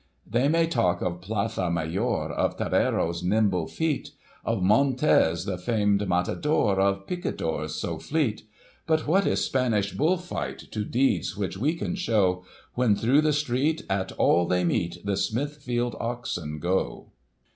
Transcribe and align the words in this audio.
They 0.25 0.47
may 0.47 0.65
talk 0.65 1.03
oi 1.03 1.11
plaza 1.11 1.69
mayors, 1.69 2.31
of 2.35 2.57
torero's 2.57 3.21
nimble 3.21 3.67
feat. 3.67 4.09
Of 4.43 4.63
MoNTEZ, 4.63 5.45
the 5.45 5.59
famed 5.59 6.09
matador, 6.09 6.81
oi 6.81 6.95
picadors 7.05 7.75
so 7.75 7.99
fleet; 7.99 8.41
But 8.87 9.05
what 9.05 9.27
is 9.27 9.45
Spanish 9.45 9.93
Bull 9.93 10.17
fight 10.17 10.57
to 10.71 10.83
deeds 10.83 11.37
which 11.37 11.55
we 11.55 11.75
can 11.75 11.93
show, 11.93 12.43
When 12.73 12.95
through 12.95 13.21
the 13.21 13.31
street, 13.31 13.83
at 13.91 14.11
all 14.13 14.47
they 14.47 14.63
meet, 14.63 15.05
the 15.05 15.15
Smithfield 15.15 15.95
oxen 15.99 16.57
go 16.57 17.09